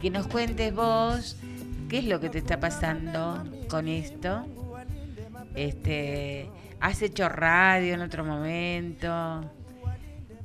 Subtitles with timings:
[0.00, 1.36] que nos cuentes vos
[1.88, 4.46] qué es lo que te está pasando con esto.
[5.54, 6.48] Este,
[6.80, 9.44] ¿Has hecho radio en otro momento?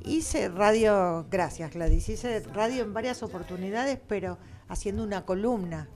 [0.04, 4.38] Hice radio, gracias Gladys, hice radio en varias oportunidades, pero
[4.68, 5.88] haciendo una columna,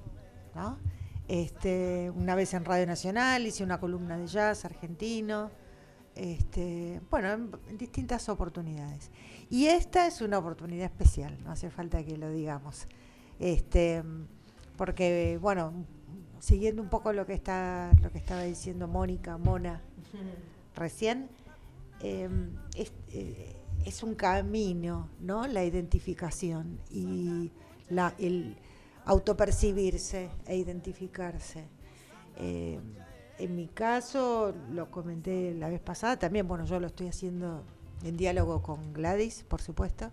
[0.55, 0.79] ¿no?
[1.29, 5.51] Este, una vez en Radio Nacional hice una columna de jazz argentino,
[6.17, 9.11] este, bueno, en, distintas oportunidades.
[9.49, 12.89] Y esta es una oportunidad especial, no hace falta que lo digamos.
[13.41, 14.02] Este,
[14.77, 15.72] porque, bueno,
[16.40, 19.81] siguiendo un poco lo que está, lo que estaba diciendo Mónica, Mona,
[20.76, 21.29] recién,
[22.00, 25.46] em, eh, es, un camino, ¿no?
[25.46, 27.50] La identificación y
[27.89, 28.57] la, el
[29.07, 31.64] autopercibirse e identificarse.
[32.36, 32.81] Em,
[33.39, 37.64] en mi caso, lo comenté la vez pasada, también, bueno, yo lo estoy haciendo
[38.05, 40.11] en diálogo con Gladys, por supuesto,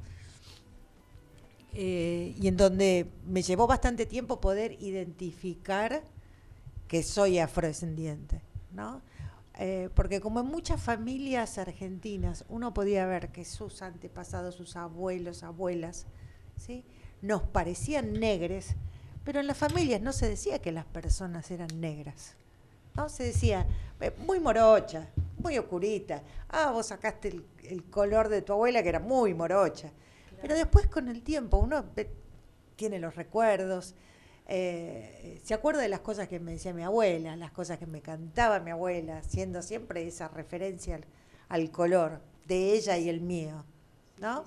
[1.73, 6.03] eh, y en donde me llevó bastante tiempo poder identificar
[6.88, 9.01] que soy afrodescendiente, ¿no?
[9.59, 15.41] Eh, porque como en muchas familias argentinas uno podía ver que sus antepasados, sus abuelos,
[15.41, 16.05] abuelas,
[16.57, 16.85] ¿sí?
[17.21, 18.76] nos parecían negres,
[19.24, 22.35] pero en las familias no se decía que las personas eran negras.
[22.96, 23.09] ¿no?
[23.09, 23.65] Se decía,
[23.99, 25.07] eh, muy morocha,
[25.40, 26.21] muy oscurita.
[26.49, 29.91] Ah, vos sacaste el, color de tu abuela que era muy morocha.
[30.41, 31.85] Pero después con el tiempo uno
[32.76, 33.96] tiene los recuerdos,
[34.49, 38.02] eh, se acuerda de las cosas que me decía mi abuela, las cosas que me
[38.02, 41.02] cantaba mi abuela, siendo siempre esa referencia
[41.49, 43.65] al, color de ella y el mío,
[44.20, 44.46] ¿no?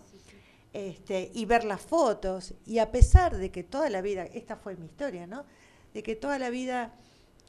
[0.72, 4.76] Este, y ver las fotos, y a pesar de que toda la vida, esta fue
[4.76, 5.44] mi historia, ¿no?
[5.92, 6.94] De que toda la vida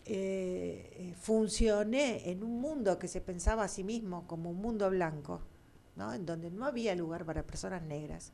[0.05, 4.89] eh, eh, funcioné en un mundo que se pensaba a sí mismo como un mundo
[4.89, 5.41] blanco,
[5.95, 6.13] ¿no?
[6.13, 8.31] en donde no había lugar para personas negras.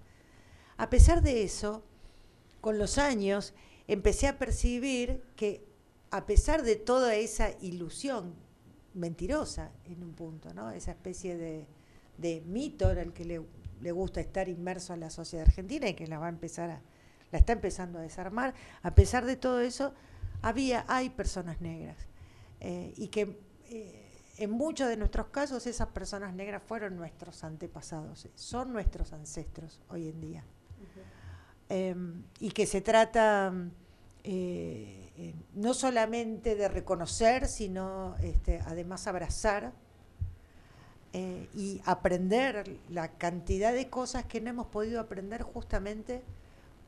[0.78, 1.84] A pesar de eso,
[2.62, 3.54] con los años
[3.88, 5.66] empecé a percibir que
[6.12, 8.34] a pesar de toda esa ilusión
[8.94, 10.72] mentirosa en un punto, ¿no?
[10.72, 11.68] esa especie de,
[12.18, 13.42] de mito en el que le,
[13.82, 16.82] le, gusta estar inmerso a la sociedad argentina y que la va a empezar a,
[17.32, 19.94] la está empezando a desarmar, a pesar de todo eso,
[20.42, 21.98] había, hay personas negras
[22.60, 24.07] eh, y que eh,
[24.38, 30.10] en muchos de nuestros casos esas personas negras fueron nuestros antepasados, son nuestros ancestros hoy
[30.10, 30.44] en día.
[31.70, 33.54] Em, y que se trata
[34.24, 39.74] eh, no solamente de reconocer, sino este, además abrazar
[41.56, 46.22] y aprender la cantidad de cosas que no hemos podido aprender justamente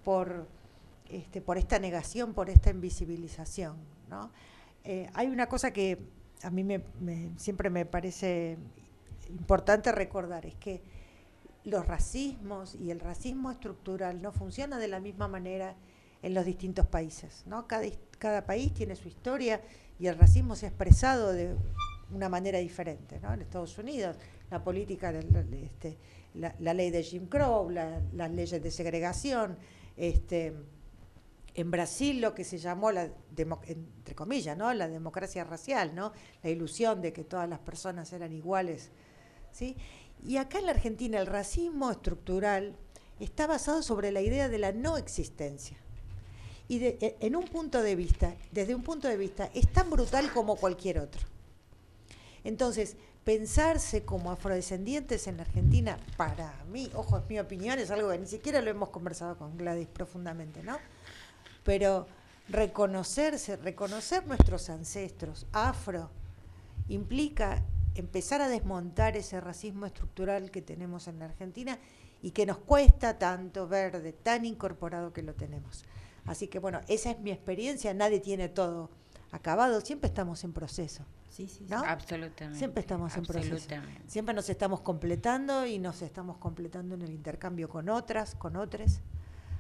[0.04, 0.46] por
[1.10, 3.78] este, por esta negación, por esta invisibilización.
[4.10, 4.30] ¿no?
[4.84, 5.98] Eh, hay una cosa que
[6.44, 6.82] a mí me,
[7.38, 8.58] siempre me parece
[9.30, 10.82] importante recordar, es que
[11.66, 15.76] los racismos y el racismo estructural no funcionan de la misma manera
[16.22, 17.44] en los distintos países.
[17.46, 17.68] ¿no?
[17.68, 19.62] Cada, país tiene su historia
[20.00, 21.56] y el racismo se ha expresado de
[22.12, 23.20] una manera diferente.
[23.20, 23.34] ¿no?
[23.34, 24.18] En Estados Unidos,
[24.50, 25.98] la política, este,
[26.34, 29.58] la, ley de Jim Crow, las leyes de segregación,
[29.96, 30.54] este,
[31.60, 33.10] en Brasil lo que se llamó la
[33.68, 34.74] entre comillas, ¿no?
[34.74, 36.12] La democracia racial, ¿no?
[36.44, 38.90] La ilusión de que todas las personas eran iguales,
[39.52, 39.78] ¿sí?
[40.26, 42.76] Y acá en la Argentina el racismo estructural
[43.20, 45.78] está basado sobre la idea de la no existencia.
[46.68, 50.32] Y e, en un punto de vista, desde un punto de vista, es tan brutal
[50.34, 51.22] como cualquier otro.
[52.44, 58.12] Entonces, pensarse como afrodescendientes en la Argentina, para mí, ojo, es mi opinión, es algo
[58.12, 60.78] que ni siquiera lo hemos conversado con Gladys profundamente, ¿no?
[61.64, 62.08] Pero
[62.50, 66.10] reconocerse, reconocer nuestros ancestros afro,
[66.88, 67.64] implica
[67.96, 71.78] empezar a desmontar ese racismo estructural que tenemos en la Argentina
[72.22, 75.86] y que nos cuesta tanto ver de tan incorporado que lo tenemos.
[76.26, 78.90] Así que bueno, esa es mi experiencia, nadie tiene todo
[79.32, 81.04] acabado, siempre estamos en proceso.
[81.30, 81.78] Sí, sí, ¿no?
[81.78, 82.58] Absolutamente.
[82.58, 83.68] Siempre estamos en proceso.
[84.08, 89.00] Siempre nos estamos completando y nos estamos completando en el intercambio con otras, con otros.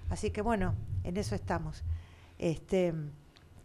[0.09, 1.83] Así que bueno, en eso estamos.
[2.37, 2.93] Este,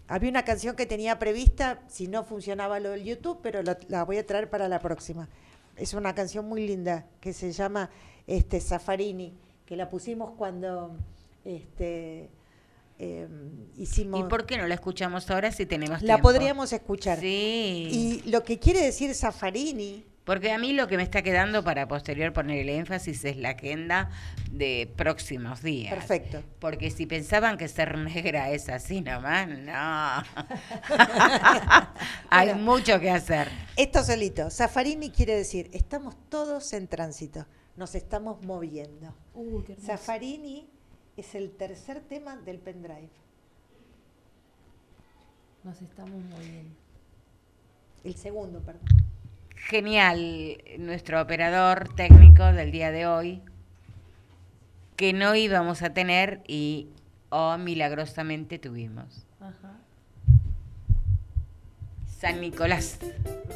[0.09, 4.19] había una canción que tenía prevista, si no funcionaba lo del YouTube, pero la, voy
[4.19, 5.29] a traer para la próxima.
[5.77, 7.91] Es una canción muy linda que se llama
[8.27, 9.33] este, Safarini,
[9.67, 10.97] que la pusimos cuando
[11.45, 12.29] este,
[12.99, 14.21] em, hicimos...
[14.21, 17.19] ¿Y por qué no la escuchamos ahora si tenemos La podríamos escuchar.
[17.21, 18.23] Sí.
[18.25, 21.87] Y lo que quiere decir Safarini porque a mí lo que me está quedando para
[21.87, 24.11] posterior poner el énfasis es la agenda
[24.51, 25.93] de próximos días.
[25.93, 26.43] Perfecto.
[26.61, 30.23] Porque si pensaban que ser negra es así nomás, no.
[32.31, 33.49] Hay mucho que hacer.
[33.77, 34.51] Esto solito.
[34.51, 37.45] Zafarini quiere decir, estamos todos en tránsito,
[37.77, 39.15] nos estamos moviendo.
[39.35, 40.67] Uh, Zafarini
[41.19, 43.11] es el tercer tema del pendrive.
[45.63, 46.75] Nos estamos bien.
[48.05, 49.04] El segundo, perdón.
[49.69, 53.41] Genial, nuestro operador técnico del día de hoy,
[54.95, 56.89] que no íbamos a tener y
[57.31, 59.27] oh, milagrosamente tuvimos.
[59.41, 59.79] Ajá.
[62.19, 62.99] San Nicolás.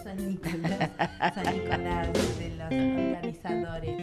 [0.02, 0.90] San Nicolás,
[1.34, 2.08] San Nicolás
[2.38, 3.96] de los organizadores.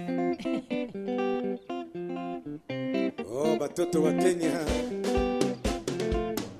[3.28, 4.60] Oh, batoto wa Kenya,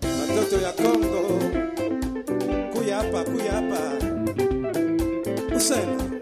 [0.02, 1.40] batoto ya Congo,
[2.74, 3.24] kuya hapa,
[5.56, 6.15] Usena,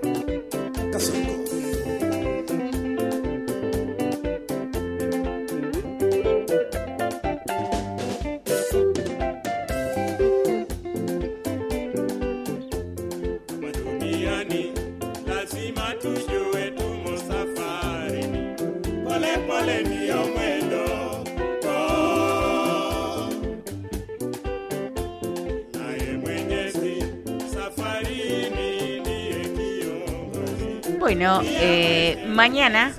[31.04, 32.94] Bueno, eh, mañana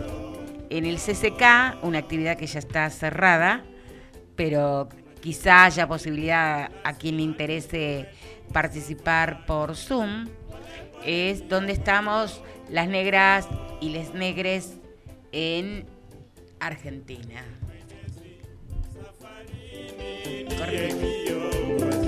[0.69, 3.65] en el CCK, una actividad que ya está cerrada,
[4.37, 4.91] pero
[5.23, 8.11] quizá haya posibilidad a quien le interese
[8.53, 10.29] participar por Zoom,
[11.03, 13.49] es donde estamos las negras
[13.81, 14.75] y les negres
[15.33, 15.87] en
[16.61, 17.43] Argentina.
[20.59, 21.07] Correcto.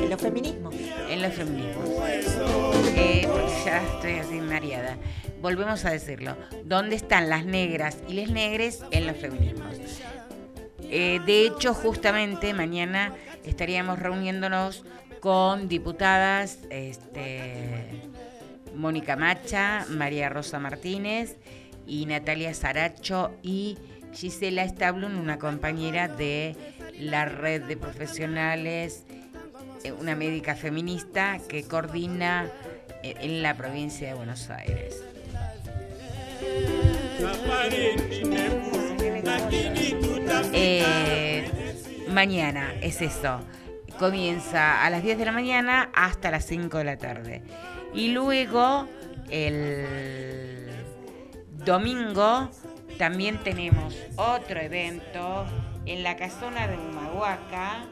[0.03, 0.75] En los feminismos.
[1.09, 1.89] En los feminismos.
[2.95, 4.99] Eh, porque ya estoy así mareada.
[5.47, 6.37] Volvemos a decirlo.
[6.65, 9.77] ¿Dónde están las negras y les negres en los feminismos?
[10.91, 13.15] Eh, de hecho, justamente mañana
[13.45, 14.85] estaríamos reuniéndonos
[15.21, 17.87] con diputadas este,
[18.75, 21.37] Mónica Macha, María Rosa Martínez
[21.87, 23.79] y Natalia Saracho y
[24.13, 26.57] Gisela Stablun, una compañera de
[26.99, 29.05] la red de profesionales,
[29.85, 32.51] eh, una médica feminista que coordina
[33.05, 35.06] eh, en la provincia de Buenos Aires.
[40.53, 41.45] Eh,
[42.09, 43.41] mañana es eso.
[43.99, 47.43] Comienza a las 10 de la mañana hasta las 5 de la tarde.
[47.95, 48.87] Y luego
[49.31, 50.69] el
[51.65, 52.51] domingo
[52.99, 55.47] también tenemos otro evento
[55.87, 57.87] en la casona de Humahuaca.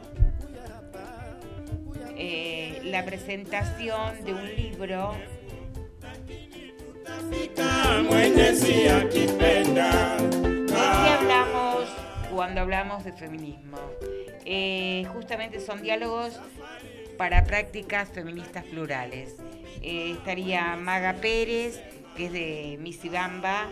[2.16, 5.14] eh, la presentación de un libro
[11.12, 11.88] hablamos
[12.34, 13.78] cuando hablamos de feminismo?
[14.44, 16.40] Eh, justamente son diálogos
[17.18, 19.36] para prácticas feministas plurales.
[19.82, 21.80] Eh, estaría Maga Pérez,
[22.16, 23.68] que es de Misibamba,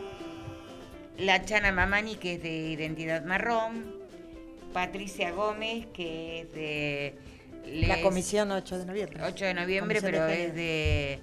[1.18, 3.94] la Chana Mamani, que es de Identidad Marrón,
[4.72, 7.18] Patricia Gómez, que es de...
[7.86, 9.20] La comisión 8 de noviembre.
[9.22, 11.20] 8 de noviembre, Comisión pero de es de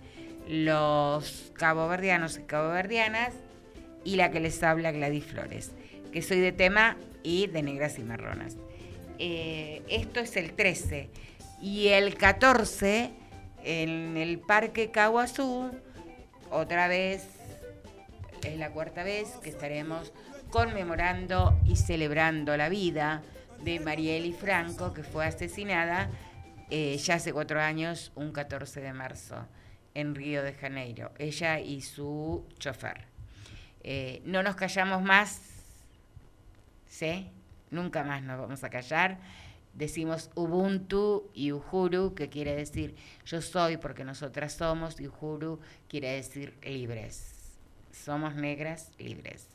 [0.47, 3.33] los caboverdianos y caboverdianas,
[4.03, 5.71] y la que les habla Gladys Flores,
[6.11, 8.57] que soy de tema y de negras y marronas.
[9.17, 11.09] Eh, esto es el 13.
[11.61, 13.11] Y el 14,
[13.63, 15.71] en el Parque Caguazú,
[16.49, 17.27] otra vez,
[18.43, 20.13] es la cuarta vez que estaremos
[20.49, 23.21] conmemorando y celebrando la vida
[23.63, 26.09] de Marieli Franco, que fue asesinada
[26.69, 29.47] eh, ya hace cuatro años, un 14 de marzo,
[29.95, 33.05] en Río de Janeiro, ella y su chofer.
[33.83, 35.41] Eh, no nos callamos más,
[36.87, 37.29] ¿sí?
[37.71, 39.19] Nunca más nos vamos a callar.
[39.73, 42.95] Decimos Ubuntu y Uhuru, que quiere decir
[43.25, 47.35] yo soy porque nosotras somos, y Uhuru quiere decir libres.
[47.91, 49.47] Somos negras libres.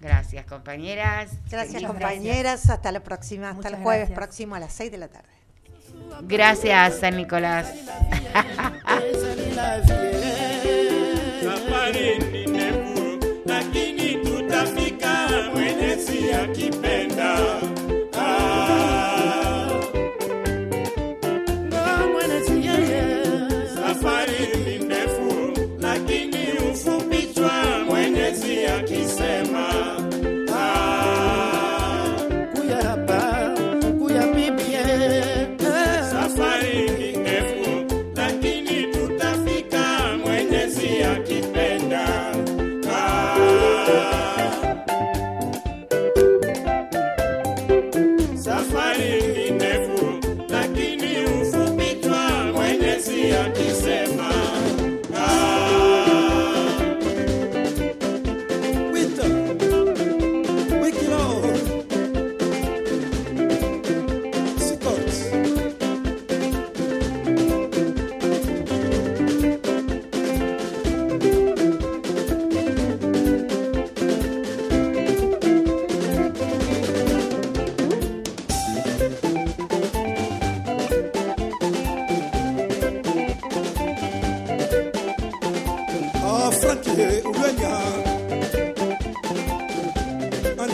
[0.00, 1.32] Gracias, compañeras.
[1.50, 2.70] Gracias, compañeras.
[2.70, 3.50] Hasta la próxima.
[3.50, 4.18] Hasta Muchas el jueves gracias.
[4.18, 5.28] próximo a las 6 de la tarde.
[6.22, 7.72] Gracias, San Nicolás.
[13.50, 16.99] lakini tutafika, Mwenyezi akipenda.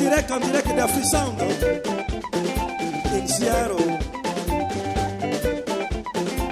[0.08, 1.38] Direct, en direct d'Afrisound.
[3.26, 3.98] Seattle.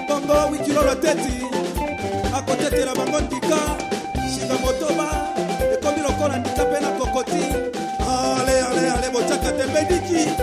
[0.08, 1.37] bongo wikilolo teti
[2.37, 3.58] akotetela bango ndika
[4.30, 5.06] singa motoba.
[5.73, 7.44] Ekomi lokola ndika mpe na kokoti
[8.08, 10.34] ale ale ale botyaka tembe diki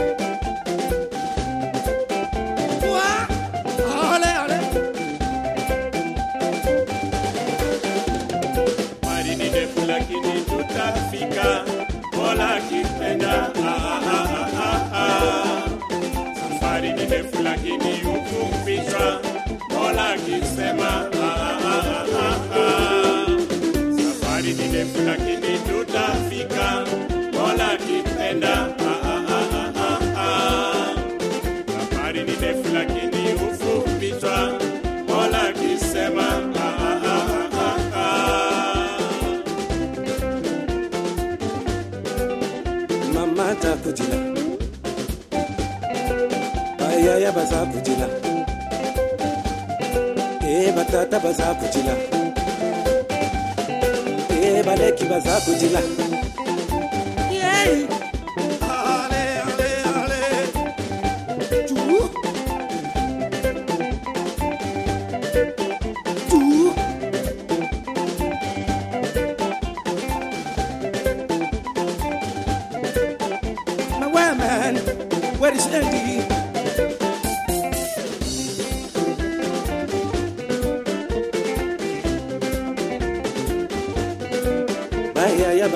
[47.41, 48.07] bazabhujila
[50.47, 51.95] e eh, batata bazabhujila
[54.29, 55.79] e eh, baleki bazabhujila
[57.31, 58.00] yey yeah.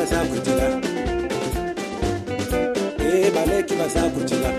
[0.06, 0.68] baza kotela
[3.00, 4.50] eh, baleki baza kotela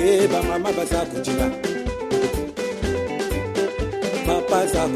[0.00, 1.04] eh, bamama baza
[4.26, 4.88] papa aza